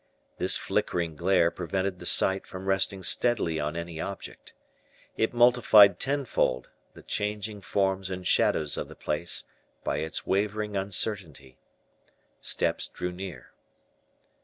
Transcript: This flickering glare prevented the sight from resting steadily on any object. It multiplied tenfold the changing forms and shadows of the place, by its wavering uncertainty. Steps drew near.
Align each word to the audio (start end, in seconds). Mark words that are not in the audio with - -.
This 0.39 0.57
flickering 0.57 1.15
glare 1.15 1.51
prevented 1.51 1.99
the 1.99 2.07
sight 2.07 2.47
from 2.47 2.65
resting 2.65 3.03
steadily 3.03 3.59
on 3.59 3.75
any 3.75 3.99
object. 4.01 4.55
It 5.15 5.31
multiplied 5.31 5.99
tenfold 5.99 6.69
the 6.95 7.03
changing 7.03 7.61
forms 7.61 8.09
and 8.09 8.25
shadows 8.25 8.77
of 8.77 8.87
the 8.89 8.95
place, 8.95 9.43
by 9.83 9.97
its 9.97 10.25
wavering 10.25 10.75
uncertainty. 10.75 11.59
Steps 12.41 12.87
drew 12.87 13.11
near. 13.11 13.51